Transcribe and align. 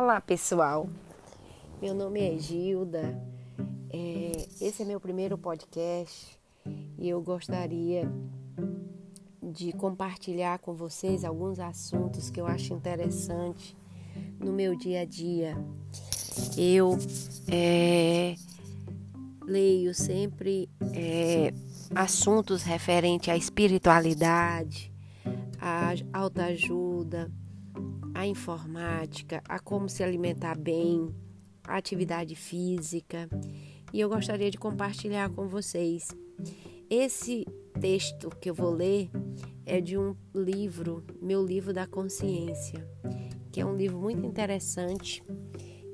Olá 0.00 0.20
pessoal, 0.20 0.88
meu 1.82 1.92
nome 1.92 2.20
é 2.20 2.38
Gilda, 2.38 3.20
é, 3.90 4.30
esse 4.60 4.82
é 4.82 4.84
meu 4.84 5.00
primeiro 5.00 5.36
podcast 5.36 6.38
e 6.96 7.08
eu 7.08 7.20
gostaria 7.20 8.08
de 9.42 9.72
compartilhar 9.72 10.60
com 10.60 10.72
vocês 10.72 11.24
alguns 11.24 11.58
assuntos 11.58 12.30
que 12.30 12.40
eu 12.40 12.46
acho 12.46 12.72
interessante 12.74 13.76
no 14.38 14.52
meu 14.52 14.76
dia 14.76 15.00
a 15.00 15.04
dia. 15.04 15.58
Eu 16.56 16.96
é, 17.50 18.36
leio 19.42 19.92
sempre 19.92 20.70
é, 20.94 21.52
assuntos 21.92 22.62
referentes 22.62 23.30
à 23.30 23.36
espiritualidade, 23.36 24.92
à 25.60 25.92
autoajuda, 26.12 27.28
a 28.14 28.26
informática, 28.26 29.42
a 29.48 29.58
como 29.58 29.88
se 29.88 30.02
alimentar 30.02 30.58
bem, 30.58 31.14
a 31.64 31.76
atividade 31.76 32.34
física. 32.34 33.28
E 33.92 34.00
eu 34.00 34.08
gostaria 34.08 34.50
de 34.50 34.58
compartilhar 34.58 35.30
com 35.30 35.48
vocês. 35.48 36.08
Esse 36.90 37.44
texto 37.80 38.30
que 38.40 38.50
eu 38.50 38.54
vou 38.54 38.70
ler 38.70 39.10
é 39.64 39.80
de 39.80 39.98
um 39.98 40.16
livro, 40.34 41.04
meu 41.20 41.44
livro 41.44 41.72
da 41.72 41.86
consciência, 41.86 42.88
que 43.52 43.60
é 43.60 43.66
um 43.66 43.76
livro 43.76 43.98
muito 43.98 44.26
interessante 44.26 45.22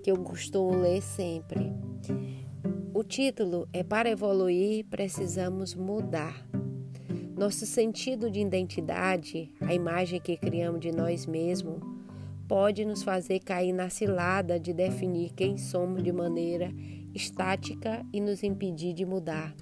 que 0.03 0.11
eu 0.11 0.17
costumo 0.19 0.77
ler 0.77 1.03
sempre. 1.03 1.73
O 2.93 3.03
título 3.03 3.69
é 3.73 3.83
Para 3.83 4.11
evoluir, 4.11 4.85
precisamos 4.87 5.75
mudar. 5.75 6.47
Nosso 7.37 7.67
sentido 7.67 8.31
de 8.31 8.39
identidade, 8.39 9.53
a 9.61 9.75
imagem 9.75 10.21
que 10.21 10.37
criamos 10.37 10.81
de 10.81 10.93
nós 10.93 11.27
mesmos, 11.27 11.81
pode 12.47 12.85
nos 12.85 13.03
fazer 13.03 13.41
cair 13.41 13.73
na 13.73 13.91
cilada 13.91 14.59
de 14.61 14.73
definir 14.73 15.33
quem 15.33 15.59
somos 15.59 16.01
de 16.01 16.13
maneira 16.13 16.71
estática 17.13 18.07
e 18.13 18.21
nos 18.21 18.45
impedir 18.45 18.93
de 18.93 19.05
mudar. 19.05 19.53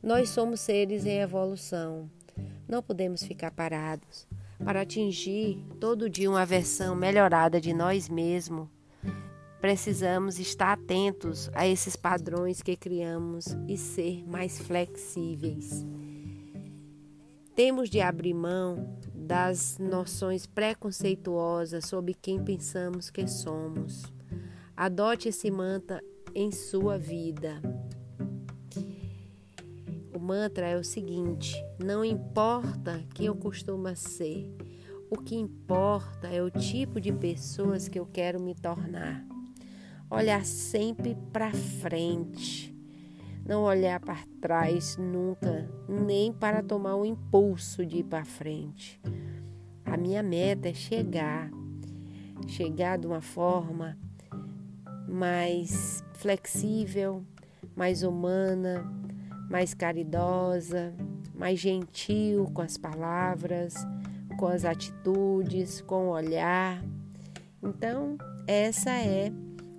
Nós 0.00 0.28
somos 0.28 0.60
seres 0.60 1.04
em 1.04 1.18
evolução. 1.18 2.08
Não 2.68 2.80
podemos 2.80 3.24
ficar 3.24 3.50
parados. 3.50 4.28
Para 4.64 4.82
atingir 4.82 5.58
todo 5.80 6.08
dia 6.08 6.30
uma 6.30 6.46
versão 6.46 6.94
melhorada 6.94 7.60
de 7.60 7.72
nós 7.72 8.08
mesmos, 8.08 8.68
precisamos 9.60 10.38
estar 10.38 10.74
atentos 10.74 11.50
a 11.54 11.66
esses 11.66 11.96
padrões 11.96 12.62
que 12.62 12.76
criamos 12.76 13.46
e 13.66 13.76
ser 13.76 14.24
mais 14.28 14.60
flexíveis. 14.60 15.84
Temos 17.58 17.90
de 17.90 18.00
abrir 18.00 18.34
mão 18.34 18.96
das 19.12 19.78
noções 19.80 20.46
preconceituosas 20.46 21.86
sobre 21.86 22.14
quem 22.14 22.40
pensamos 22.40 23.10
que 23.10 23.26
somos. 23.26 24.04
Adote 24.76 25.30
esse 25.30 25.50
mantra 25.50 26.00
em 26.32 26.52
sua 26.52 26.96
vida. 26.96 27.60
O 30.14 30.20
mantra 30.20 30.68
é 30.68 30.76
o 30.76 30.84
seguinte: 30.84 31.52
não 31.84 32.04
importa 32.04 33.04
quem 33.12 33.26
eu 33.26 33.34
costumo 33.34 33.88
ser, 33.96 34.54
o 35.10 35.16
que 35.16 35.34
importa 35.34 36.28
é 36.28 36.40
o 36.40 36.52
tipo 36.52 37.00
de 37.00 37.12
pessoas 37.12 37.88
que 37.88 37.98
eu 37.98 38.06
quero 38.06 38.38
me 38.38 38.54
tornar. 38.54 39.26
Olhar 40.08 40.44
sempre 40.44 41.16
para 41.32 41.52
frente 41.52 42.77
não 43.48 43.62
olhar 43.62 43.98
para 43.98 44.18
trás 44.42 44.98
nunca, 44.98 45.66
nem 45.88 46.30
para 46.30 46.62
tomar 46.62 46.96
o 46.96 47.06
impulso 47.06 47.86
de 47.86 48.00
ir 48.00 48.04
para 48.04 48.22
frente. 48.22 49.00
A 49.86 49.96
minha 49.96 50.22
meta 50.22 50.68
é 50.68 50.74
chegar, 50.74 51.50
chegar 52.46 52.98
de 52.98 53.06
uma 53.06 53.22
forma 53.22 53.96
mais 55.08 56.04
flexível, 56.12 57.24
mais 57.74 58.02
humana, 58.02 58.86
mais 59.48 59.72
caridosa, 59.72 60.94
mais 61.34 61.58
gentil 61.58 62.50
com 62.52 62.60
as 62.60 62.76
palavras, 62.76 63.72
com 64.38 64.46
as 64.46 64.66
atitudes, 64.66 65.80
com 65.80 66.08
o 66.08 66.10
olhar. 66.10 66.84
Então, 67.62 68.18
essa 68.46 68.90
é 68.90 69.32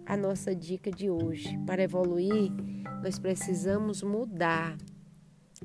a 0.07 0.17
nossa 0.17 0.55
dica 0.55 0.89
de 0.89 1.07
hoje. 1.07 1.55
Para 1.67 1.83
evoluir, 1.83 2.51
nós 3.01 3.17
precisamos 3.17 4.01
mudar 4.01 4.77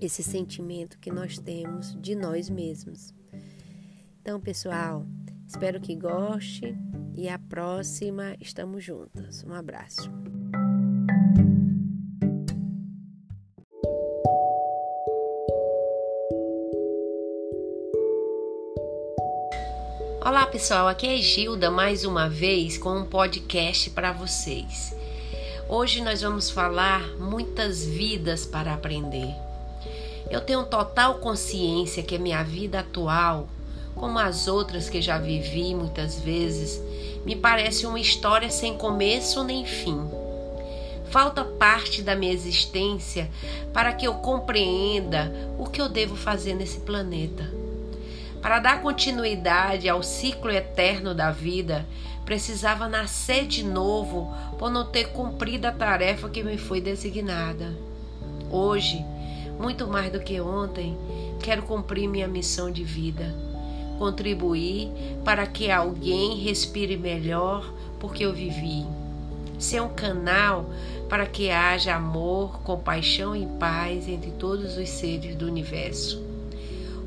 esse 0.00 0.22
sentimento 0.22 0.98
que 0.98 1.10
nós 1.10 1.38
temos 1.38 2.00
de 2.00 2.14
nós 2.14 2.48
mesmos. 2.48 3.12
Então, 4.20 4.40
pessoal, 4.40 5.06
espero 5.46 5.80
que 5.80 5.94
goste 5.94 6.76
e 7.14 7.28
a 7.28 7.38
próxima 7.38 8.36
estamos 8.40 8.82
juntas. 8.82 9.44
Um 9.44 9.52
abraço. 9.52 10.10
Olá 20.24 20.46
pessoal, 20.46 20.88
aqui 20.88 21.06
é 21.06 21.16
Gilda 21.18 21.70
mais 21.70 22.04
uma 22.04 22.30
vez 22.30 22.78
com 22.78 22.98
um 22.98 23.04
podcast 23.04 23.90
para 23.90 24.10
vocês. 24.10 25.03
Hoje 25.66 26.02
nós 26.02 26.20
vamos 26.20 26.50
falar 26.50 27.00
muitas 27.18 27.86
vidas 27.86 28.44
para 28.44 28.74
aprender. 28.74 29.34
Eu 30.30 30.42
tenho 30.42 30.62
total 30.64 31.14
consciência 31.14 32.02
que 32.02 32.16
a 32.16 32.18
minha 32.18 32.42
vida 32.42 32.80
atual, 32.80 33.48
como 33.94 34.18
as 34.18 34.46
outras 34.46 34.90
que 34.90 35.00
já 35.00 35.16
vivi 35.16 35.74
muitas 35.74 36.20
vezes, 36.20 36.78
me 37.24 37.34
parece 37.34 37.86
uma 37.86 37.98
história 37.98 38.50
sem 38.50 38.76
começo 38.76 39.42
nem 39.42 39.64
fim. 39.64 39.98
Falta 41.10 41.42
parte 41.42 42.02
da 42.02 42.14
minha 42.14 42.32
existência 42.32 43.30
para 43.72 43.94
que 43.94 44.06
eu 44.06 44.14
compreenda 44.16 45.32
o 45.58 45.64
que 45.64 45.80
eu 45.80 45.88
devo 45.88 46.14
fazer 46.14 46.52
nesse 46.52 46.80
planeta. 46.80 47.50
Para 48.42 48.58
dar 48.58 48.82
continuidade 48.82 49.88
ao 49.88 50.02
ciclo 50.02 50.50
eterno 50.50 51.14
da 51.14 51.30
vida, 51.30 51.86
precisava 52.24 52.88
nascer 52.88 53.46
de 53.46 53.62
novo 53.62 54.32
por 54.58 54.70
não 54.70 54.86
ter 54.86 55.10
cumprido 55.10 55.66
a 55.66 55.72
tarefa 55.72 56.28
que 56.28 56.42
me 56.42 56.56
foi 56.56 56.80
designada. 56.80 57.74
Hoje, 58.50 59.04
muito 59.58 59.86
mais 59.86 60.10
do 60.10 60.20
que 60.20 60.40
ontem, 60.40 60.96
quero 61.40 61.62
cumprir 61.62 62.08
minha 62.08 62.26
missão 62.26 62.70
de 62.70 62.82
vida, 62.82 63.34
contribuir 63.98 64.90
para 65.24 65.46
que 65.46 65.70
alguém 65.70 66.36
respire 66.38 66.96
melhor 66.96 67.72
porque 68.00 68.24
eu 68.24 68.32
vivi, 68.32 68.86
ser 69.58 69.80
um 69.80 69.88
canal 69.88 70.70
para 71.08 71.26
que 71.26 71.50
haja 71.50 71.94
amor, 71.94 72.60
compaixão 72.62 73.36
e 73.36 73.46
paz 73.58 74.08
entre 74.08 74.30
todos 74.32 74.76
os 74.76 74.88
seres 74.88 75.36
do 75.36 75.46
universo. 75.46 76.22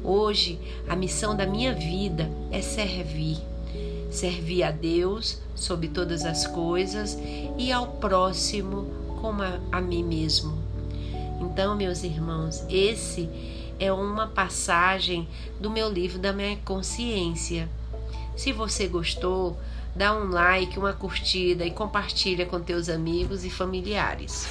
Hoje, 0.03 0.59
a 0.87 0.95
missão 0.95 1.35
da 1.35 1.45
minha 1.45 1.73
vida 1.73 2.29
é 2.51 2.61
servir 2.61 3.46
servir 4.09 4.63
a 4.63 4.71
Deus 4.71 5.41
sobre 5.55 5.87
todas 5.87 6.25
as 6.25 6.47
coisas 6.47 7.17
e 7.57 7.71
ao 7.71 7.87
próximo 7.87 8.87
como 9.21 9.43
a, 9.43 9.59
a 9.71 9.81
mim 9.81 10.03
mesmo. 10.03 10.57
Então, 11.41 11.75
meus 11.75 12.03
irmãos, 12.03 12.63
esse 12.69 13.29
é 13.79 13.91
uma 13.91 14.27
passagem 14.27 15.27
do 15.59 15.69
meu 15.69 15.89
livro 15.89 16.19
da 16.19 16.33
minha 16.33 16.57
consciência. 16.57 17.69
Se 18.35 18.51
você 18.51 18.87
gostou, 18.87 19.57
dá 19.95 20.13
um 20.13 20.29
like, 20.29 20.77
uma 20.77 20.93
curtida 20.93 21.65
e 21.65 21.71
compartilha 21.71 22.45
com 22.45 22.59
teus 22.59 22.89
amigos 22.89 23.43
e 23.43 23.49
familiares. 23.49 24.47